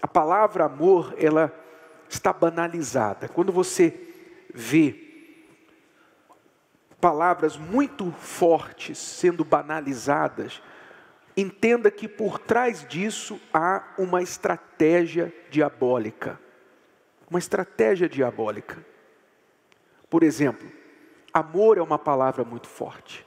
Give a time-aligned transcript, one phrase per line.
[0.00, 1.52] A palavra amor, ela
[2.08, 3.28] está banalizada.
[3.28, 3.94] Quando você
[4.52, 5.08] vê
[7.00, 10.62] palavras muito fortes sendo banalizadas,
[11.36, 16.40] entenda que por trás disso há uma estratégia diabólica.
[17.30, 18.84] Uma estratégia diabólica.
[20.08, 20.68] Por exemplo,
[21.32, 23.26] amor é uma palavra muito forte.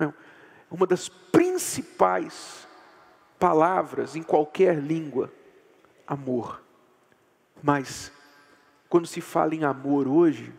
[0.00, 2.66] É uma das principais
[3.38, 5.30] palavras em qualquer língua.
[6.06, 6.62] Amor.
[7.62, 8.12] Mas,
[8.88, 10.52] quando se fala em amor hoje,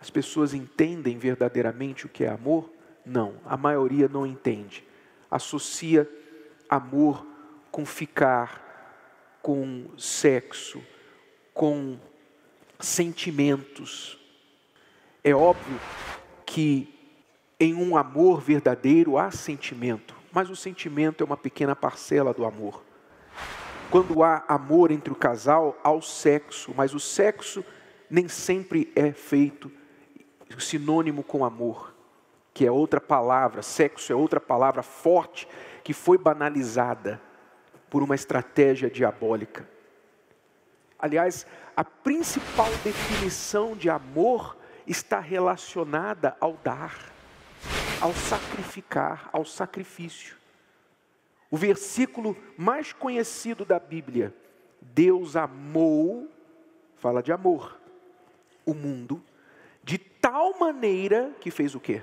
[0.00, 2.70] as pessoas entendem verdadeiramente o que é amor?
[3.04, 4.84] Não, a maioria não entende.
[5.30, 6.08] Associa
[6.68, 7.26] amor
[7.70, 10.82] com ficar, com sexo,
[11.52, 11.98] com
[12.80, 14.18] sentimentos.
[15.22, 15.78] É óbvio
[16.44, 16.92] que
[17.58, 22.82] em um amor verdadeiro há sentimento, mas o sentimento é uma pequena parcela do amor.
[23.92, 27.64] Quando há amor entre o casal, há o sexo, mas o sexo
[28.10, 29.70] nem sempre é feito
[30.58, 31.94] sinônimo com amor,
[32.54, 35.46] que é outra palavra, sexo é outra palavra forte
[35.84, 37.20] que foi banalizada
[37.90, 39.68] por uma estratégia diabólica.
[40.98, 41.46] Aliás,
[41.76, 44.56] a principal definição de amor
[44.86, 47.12] está relacionada ao dar,
[48.00, 50.41] ao sacrificar, ao sacrifício.
[51.52, 54.34] O versículo mais conhecido da Bíblia,
[54.80, 56.26] Deus amou,
[56.96, 57.78] fala de amor,
[58.64, 59.22] o mundo
[59.84, 62.02] de tal maneira que fez o quê?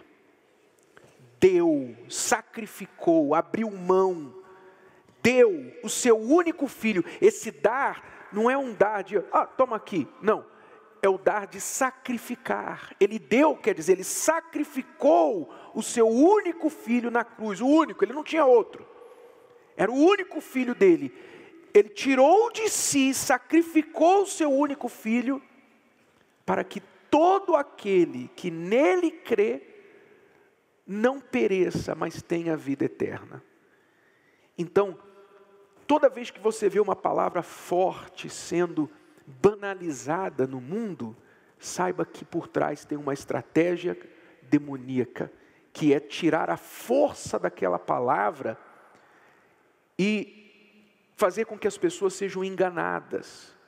[1.40, 4.32] Deu, sacrificou, abriu mão,
[5.24, 7.04] deu o seu único filho.
[7.20, 10.08] Esse dar não é um dar de, ah, toma aqui.
[10.22, 10.46] Não,
[11.02, 12.94] é o dar de sacrificar.
[13.00, 18.14] Ele deu, quer dizer, ele sacrificou o seu único filho na cruz, o único, ele
[18.14, 18.99] não tinha outro.
[19.80, 21.10] Era o único filho dele.
[21.74, 25.42] Ele tirou de si, sacrificou o seu único filho
[26.46, 29.62] para que todo aquele que nele crê
[30.86, 33.42] não pereça, mas tenha vida eterna.
[34.58, 35.00] Então,
[35.88, 38.92] toda vez que você vê uma palavra forte sendo
[39.26, 41.16] banalizada no mundo,
[41.58, 43.98] saiba que por trás tem uma estratégia
[44.42, 45.32] demoníaca,
[45.72, 48.58] que é tirar a força daquela palavra
[50.00, 53.60] e fazer com que as pessoas sejam enganadas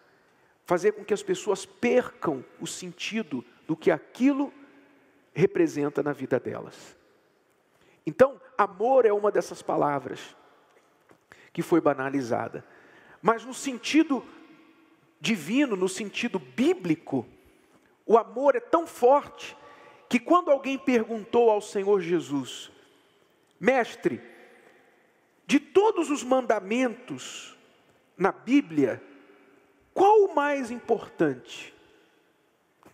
[0.72, 4.54] fazer com que as pessoas percam o sentido do que aquilo
[5.34, 6.96] representa na vida delas.
[8.06, 10.34] Então, amor é uma dessas palavras
[11.52, 12.66] que foi banalizada.
[13.22, 14.24] Mas no sentido
[15.20, 17.28] divino, no sentido bíblico,
[18.06, 19.58] o amor é tão forte
[20.08, 22.72] que quando alguém perguntou ao Senhor Jesus,
[23.60, 24.22] mestre,
[25.52, 27.58] de todos os mandamentos
[28.16, 29.04] na Bíblia,
[29.94, 31.74] qual o mais importante?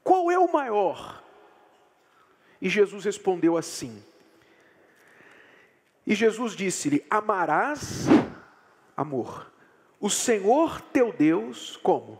[0.04, 1.24] Qual é o maior?
[2.60, 4.04] E Jesus respondeu assim.
[6.04, 8.08] E Jesus disse-lhe: Amarás,
[8.96, 9.52] amor,
[10.00, 12.20] o Senhor teu Deus, como?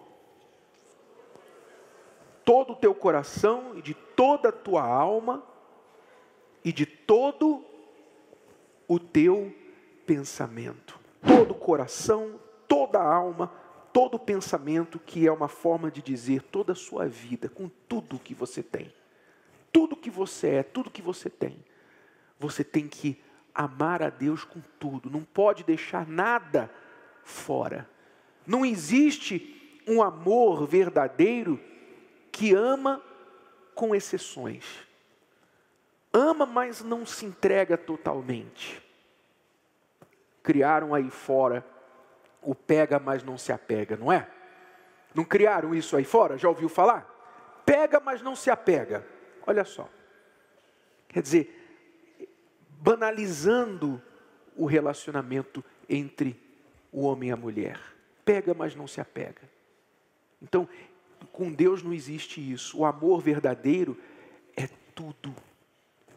[2.46, 5.44] Todo o teu coração e de toda a tua alma
[6.64, 7.66] e de todo
[8.88, 9.52] o teu
[10.08, 10.98] pensamento.
[11.22, 13.52] Todo coração, toda alma,
[13.92, 18.34] todo pensamento que é uma forma de dizer toda a sua vida, com tudo que
[18.34, 18.92] você tem.
[19.72, 21.64] Tudo que você é, tudo que você tem.
[22.40, 23.22] Você tem que
[23.54, 26.72] amar a Deus com tudo, não pode deixar nada
[27.24, 27.90] fora.
[28.46, 31.60] Não existe um amor verdadeiro
[32.32, 33.02] que ama
[33.76, 34.64] com exceções.
[36.14, 38.87] Ama, mas não se entrega totalmente.
[40.48, 41.62] Criaram aí fora
[42.42, 44.26] o pega, mas não se apega, não é?
[45.14, 46.38] Não criaram isso aí fora?
[46.38, 47.06] Já ouviu falar?
[47.66, 49.06] Pega, mas não se apega.
[49.46, 49.90] Olha só.
[51.10, 52.28] Quer dizer,
[52.80, 54.02] banalizando
[54.56, 56.42] o relacionamento entre
[56.94, 57.78] o homem e a mulher.
[58.24, 59.42] Pega, mas não se apega.
[60.42, 60.66] Então,
[61.34, 62.80] com Deus não existe isso.
[62.80, 64.00] O amor verdadeiro
[64.56, 65.36] é tudo.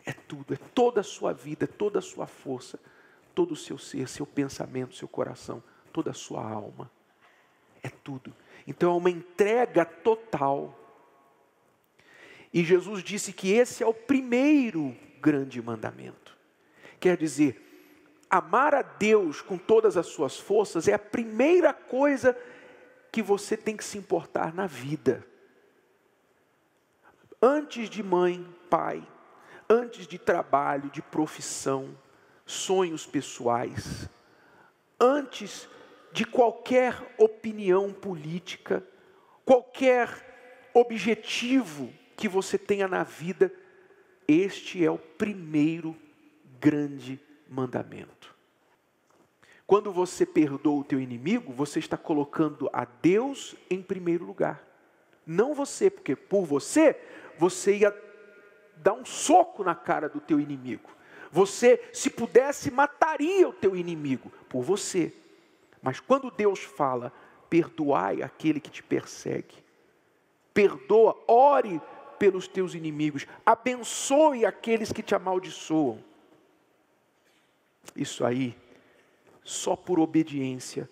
[0.07, 2.79] É tudo, é toda a sua vida, toda a sua força,
[3.35, 5.63] todo o seu ser, seu pensamento, seu coração
[5.93, 6.91] toda a sua alma.
[7.83, 8.35] É tudo.
[8.67, 10.77] Então é uma entrega total.
[12.53, 16.37] E Jesus disse que esse é o primeiro grande mandamento.
[16.99, 17.67] Quer dizer,
[18.29, 22.37] amar a Deus com todas as suas forças é a primeira coisa
[23.11, 25.27] que você tem que se importar na vida.
[27.41, 29.07] Antes de mãe, pai,
[29.69, 31.97] antes de trabalho, de profissão,
[32.51, 34.09] sonhos pessoais,
[34.99, 35.69] antes
[36.13, 38.85] de qualquer opinião política,
[39.45, 43.53] qualquer objetivo que você tenha na vida,
[44.27, 45.97] este é o primeiro
[46.61, 48.35] grande mandamento.
[49.67, 54.63] Quando você perdoa o teu inimigo, você está colocando a Deus em primeiro lugar.
[55.25, 57.01] Não você, porque por você,
[57.39, 57.95] você ia
[58.77, 60.91] dar um soco na cara do teu inimigo.
[61.33, 65.13] Você, se pudesse, mataria o teu inimigo por você.
[65.83, 67.13] Mas quando Deus fala,
[67.49, 69.55] perdoai aquele que te persegue,
[70.53, 71.81] perdoa, ore
[72.19, 76.03] pelos teus inimigos, abençoe aqueles que te amaldiçoam.
[77.97, 78.57] Isso aí,
[79.43, 80.89] só por obediência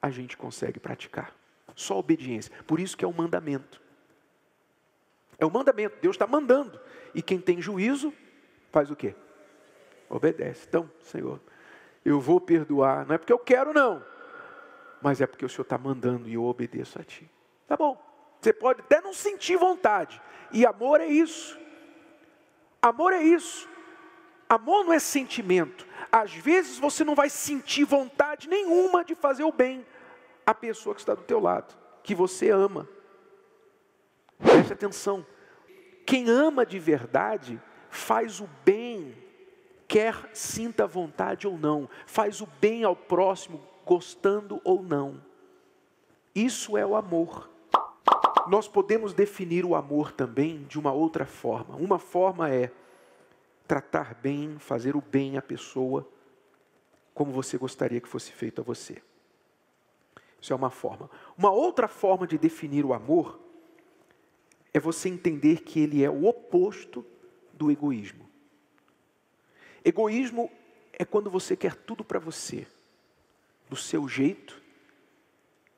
[0.00, 1.34] a gente consegue praticar.
[1.74, 2.52] Só obediência.
[2.66, 3.80] Por isso que é um mandamento.
[5.38, 5.96] É um mandamento.
[6.00, 6.80] Deus está mandando.
[7.14, 8.12] E quem tem juízo
[8.72, 9.14] faz o quê?
[10.08, 10.66] Obedece.
[10.68, 11.40] Então, Senhor,
[12.04, 13.06] eu vou perdoar.
[13.06, 14.02] Não é porque eu quero, não.
[15.02, 17.30] Mas é porque o Senhor está mandando e eu obedeço a Ti.
[17.66, 18.02] Tá bom.
[18.40, 20.20] Você pode até não sentir vontade.
[20.52, 21.58] E amor é isso.
[22.80, 23.68] Amor é isso.
[24.48, 25.86] Amor não é sentimento.
[26.10, 29.84] Às vezes você não vai sentir vontade nenhuma de fazer o bem
[30.46, 32.88] à pessoa que está do teu lado, que você ama.
[34.38, 35.26] Preste atenção.
[36.06, 37.60] Quem ama de verdade
[37.90, 39.14] faz o bem,
[39.88, 45.20] quer sinta vontade ou não, faz o bem ao próximo, gostando ou não.
[46.34, 47.50] Isso é o amor.
[48.46, 51.74] Nós podemos definir o amor também de uma outra forma.
[51.76, 52.70] Uma forma é
[53.66, 56.06] tratar bem, fazer o bem à pessoa,
[57.14, 59.02] como você gostaria que fosse feito a você.
[60.40, 61.10] Isso é uma forma.
[61.36, 63.40] Uma outra forma de definir o amor
[64.72, 67.04] é você entender que ele é o oposto
[67.52, 68.27] do egoísmo.
[69.84, 70.50] Egoísmo
[70.92, 72.66] é quando você quer tudo para você,
[73.68, 74.60] do seu jeito,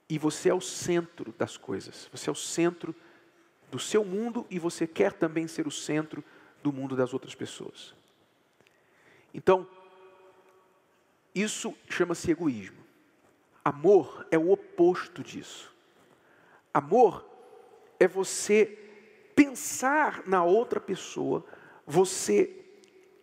[0.08, 2.08] e você é o centro das coisas.
[2.12, 2.94] Você é o centro
[3.70, 6.24] do seu mundo e você quer também ser o centro
[6.62, 7.94] do mundo das outras pessoas.
[9.32, 9.66] Então,
[11.34, 12.80] isso chama-se egoísmo.
[13.64, 15.72] Amor é o oposto disso.
[16.74, 17.24] Amor
[17.98, 18.78] é você
[19.36, 21.44] pensar na outra pessoa,
[21.86, 22.59] você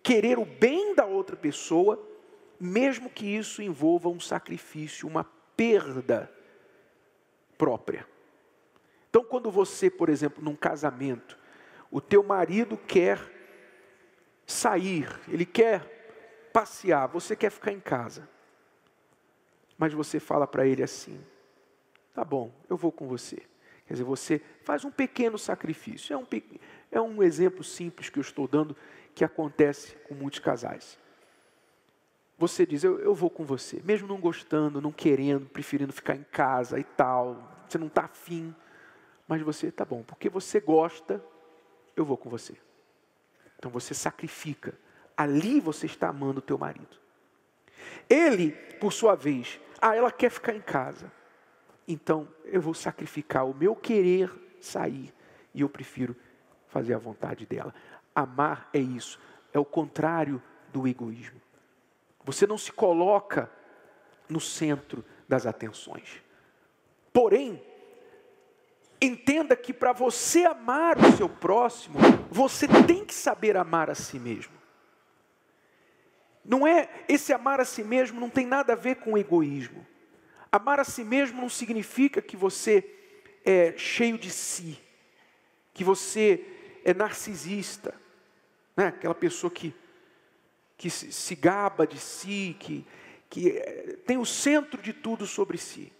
[0.07, 2.01] querer o bem da outra pessoa,
[2.57, 5.25] mesmo que isso envolva um sacrifício, uma
[5.57, 6.31] perda
[7.57, 8.07] própria.
[9.09, 11.38] Então, quando você, por exemplo, num casamento,
[11.92, 13.19] o teu marido quer
[14.45, 18.30] sair, ele quer passear, você quer ficar em casa.
[19.77, 21.19] Mas você fala para ele assim:
[22.13, 23.44] tá bom, eu vou com você.
[23.86, 26.13] Quer dizer, você faz um pequeno sacrifício.
[26.13, 26.25] É um,
[26.94, 28.74] é um exemplo simples que eu estou dando
[29.17, 30.99] que acontece com muitos casais.
[32.37, 36.23] Você diz, eu, eu vou com você, mesmo não gostando, não querendo, preferindo ficar em
[36.23, 38.53] casa e tal, você não está afim,
[39.27, 41.19] mas você, tá bom, porque você gosta,
[41.95, 42.55] eu vou com você.
[43.57, 44.77] Então você sacrifica.
[45.17, 46.95] Ali você está amando o teu marido.
[48.07, 51.11] Ele, por sua vez, ah, ela quer ficar em casa.
[51.87, 54.31] Então eu vou sacrificar o meu querer
[54.61, 55.11] sair
[55.55, 56.15] e eu prefiro
[56.67, 57.73] fazer a vontade dela.
[58.19, 59.19] Amar é isso,
[59.53, 60.41] é o contrário
[60.73, 61.39] do egoísmo.
[62.25, 63.49] Você não se coloca
[64.27, 66.21] no centro das atenções.
[67.13, 67.61] Porém,
[68.99, 71.99] Entenda que para você amar o seu próximo,
[72.31, 74.53] você tem que saber amar a si mesmo.
[76.44, 79.85] Não é esse amar a si mesmo não tem nada a ver com egoísmo.
[80.51, 82.83] Amar a si mesmo não significa que você
[83.45, 84.80] é cheio de si,
[85.73, 86.44] que você
[86.83, 87.94] é narcisista,
[88.77, 88.87] né?
[88.87, 89.73] Aquela pessoa que
[90.77, 92.85] que se gaba de si, que
[93.29, 95.91] que é, tem o centro de tudo sobre si.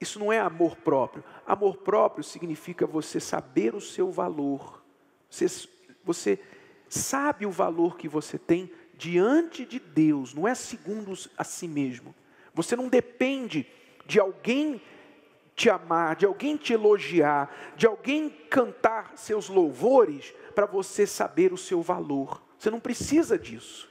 [0.00, 1.24] Isso não é amor próprio.
[1.46, 4.84] Amor próprio significa você saber o seu valor.
[5.30, 5.46] Você,
[6.04, 6.38] você
[6.88, 12.14] sabe o valor que você tem diante de Deus, não é segundo a si mesmo.
[12.52, 13.66] Você não depende
[14.06, 14.80] de alguém
[15.54, 21.58] te amar, de alguém te elogiar, de alguém cantar seus louvores para você saber o
[21.58, 22.42] seu valor.
[22.58, 23.88] Você não precisa disso.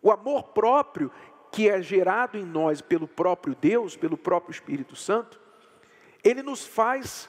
[0.00, 1.10] O amor próprio
[1.50, 5.38] que é gerado em nós pelo próprio Deus, pelo próprio Espírito Santo,
[6.24, 7.28] ele nos faz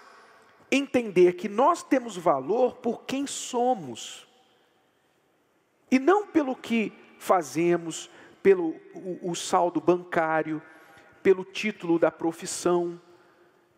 [0.72, 4.28] entender que nós temos valor por quem somos,
[5.92, 8.10] e não pelo que fazemos,
[8.42, 10.62] pelo o, o saldo bancário,
[11.22, 13.00] pelo título da profissão,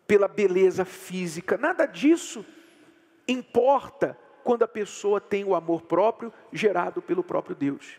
[0.06, 2.44] pela beleza física, nada disso
[3.26, 7.98] importa quando a pessoa tem o amor próprio gerado pelo próprio Deus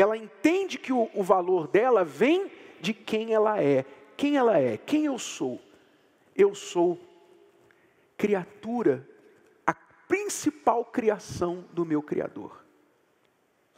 [0.00, 3.84] ela entende que o, o valor dela vem de quem ela é.
[4.16, 4.76] Quem ela é?
[4.76, 5.60] Quem eu sou?
[6.34, 6.98] Eu sou
[8.16, 9.06] criatura,
[9.66, 12.64] a principal criação do meu Criador.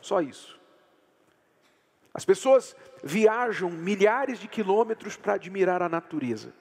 [0.00, 0.60] Só isso.
[2.12, 6.52] As pessoas viajam milhares de quilômetros para admirar a natureza.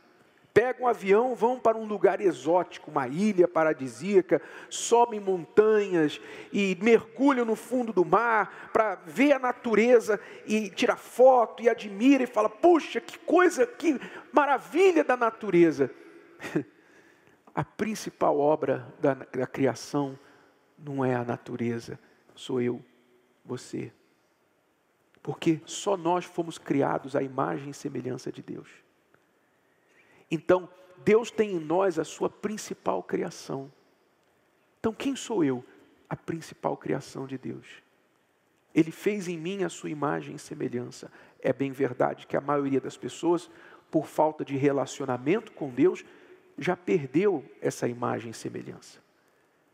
[0.53, 6.19] Pegam um avião, vão para um lugar exótico, uma ilha paradisíaca, sobem montanhas
[6.51, 12.23] e mergulham no fundo do mar para ver a natureza e tirar foto e admira
[12.23, 13.99] e fala: "Puxa, que coisa, que
[14.33, 15.89] maravilha da natureza".
[17.53, 20.17] A principal obra da, da criação
[20.77, 21.99] não é a natureza,
[22.33, 22.81] sou eu,
[23.43, 23.91] você.
[25.21, 28.69] Porque só nós fomos criados à imagem e semelhança de Deus.
[30.31, 30.69] Então,
[31.03, 33.71] Deus tem em nós a sua principal criação.
[34.79, 35.63] Então, quem sou eu?
[36.09, 37.67] A principal criação de Deus.
[38.73, 41.11] Ele fez em mim a sua imagem e semelhança.
[41.41, 43.49] É bem verdade que a maioria das pessoas,
[43.89, 46.05] por falta de relacionamento com Deus,
[46.57, 48.99] já perdeu essa imagem e semelhança.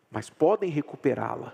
[0.10, 1.54] Mas podem recuperá-la.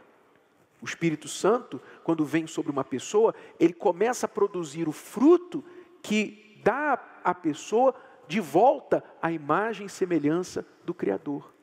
[0.82, 5.64] O Espírito Santo, quando vem sobre uma pessoa, ele começa a produzir o fruto
[6.02, 7.96] que dá à pessoa
[8.28, 11.54] de volta à imagem e semelhança do Criador.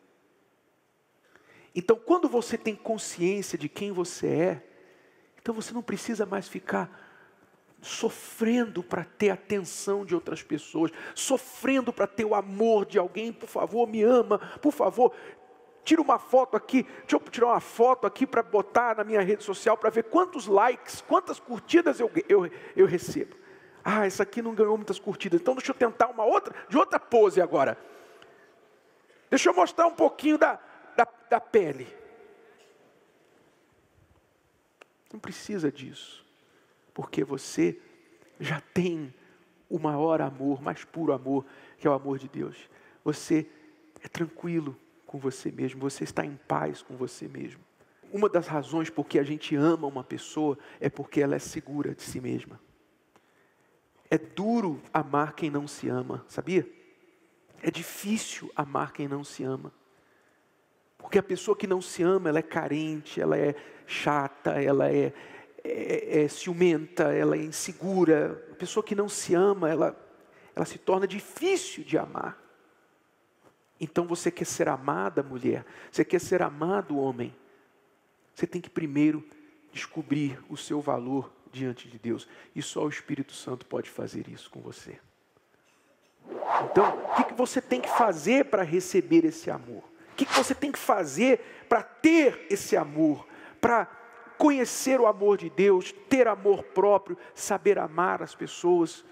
[1.74, 4.66] Então, quando você tem consciência de quem você é,
[5.40, 6.90] então você não precisa mais ficar
[7.80, 13.32] sofrendo para ter a atenção de outras pessoas, sofrendo para ter o amor de alguém,
[13.32, 15.14] por favor, me ama, por favor,
[15.82, 19.42] tira uma foto aqui, deixa eu tirar uma foto aqui para botar na minha rede
[19.42, 23.34] social para ver quantos likes, quantas curtidas eu, eu, eu recebo.
[23.84, 27.00] Ah, essa aqui não ganhou muitas curtidas, então deixa eu tentar uma outra, de outra
[27.00, 27.78] pose agora.
[29.28, 30.58] Deixa eu mostrar um pouquinho da,
[30.96, 31.86] da, da pele.
[35.12, 36.24] Não precisa disso,
[36.94, 37.78] porque você
[38.38, 39.12] já tem
[39.68, 41.44] o maior amor, mais puro amor,
[41.78, 42.68] que é o amor de Deus.
[43.04, 43.46] Você
[44.02, 47.60] é tranquilo com você mesmo, você está em paz com você mesmo.
[48.12, 51.94] Uma das razões por que a gente ama uma pessoa é porque ela é segura
[51.94, 52.60] de si mesma.
[54.10, 56.68] É duro amar quem não se ama, sabia?
[57.62, 59.72] É difícil amar quem não se ama.
[60.98, 63.54] Porque a pessoa que não se ama, ela é carente, ela é
[63.86, 65.12] chata, ela é,
[65.62, 68.44] é, é ciumenta, ela é insegura.
[68.50, 69.96] A pessoa que não se ama, ela,
[70.56, 72.36] ela se torna difícil de amar.
[73.80, 77.34] Então você quer ser amada, mulher, você quer ser amado, homem.
[78.34, 79.24] Você tem que primeiro
[79.72, 82.28] descobrir o seu valor diante de Deus.
[82.54, 84.98] E só o Espírito Santo pode fazer isso com você.
[86.64, 89.82] Então, o que você tem que fazer para receber esse amor?
[90.12, 93.26] O que você tem que fazer para ter esse amor?
[93.60, 93.86] Para
[94.36, 99.04] conhecer o amor de Deus, ter amor próprio, saber amar as pessoas,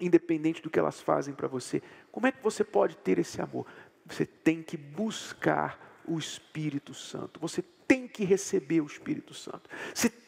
[0.00, 1.82] independente do que elas fazem para você.
[2.10, 3.66] Como é que você pode ter esse amor?
[4.06, 7.38] Você tem que buscar o Espírito Santo.
[7.40, 9.70] Você tem que receber o Espírito Santo.
[9.94, 10.21] Você que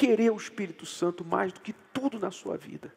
[0.00, 2.90] querer o Espírito Santo mais do que tudo na sua vida.